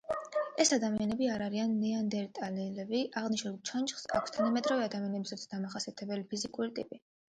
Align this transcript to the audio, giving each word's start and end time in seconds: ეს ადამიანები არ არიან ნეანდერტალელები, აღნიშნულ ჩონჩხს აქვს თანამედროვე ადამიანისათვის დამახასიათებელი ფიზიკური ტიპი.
ეს 0.63 0.71
ადამიანები 0.77 1.27
არ 1.33 1.43
არიან 1.47 1.75
ნეანდერტალელები, 1.83 3.03
აღნიშნულ 3.23 3.63
ჩონჩხს 3.73 4.11
აქვს 4.21 4.37
თანამედროვე 4.41 4.91
ადამიანისათვის 4.93 5.49
დამახასიათებელი 5.57 6.31
ფიზიკური 6.35 6.79
ტიპი. 6.83 7.07